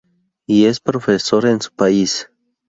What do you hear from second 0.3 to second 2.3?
Y es profesor en su país.